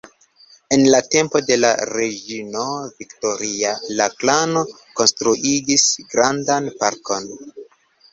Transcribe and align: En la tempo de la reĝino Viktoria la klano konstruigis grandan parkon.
En 0.75 0.83
la 0.93 0.99
tempo 1.15 1.41
de 1.49 1.57
la 1.57 1.69
reĝino 1.89 2.63
Viktoria 3.01 3.73
la 3.99 4.07
klano 4.23 4.63
konstruigis 5.01 5.85
grandan 6.15 6.71
parkon. 6.81 7.29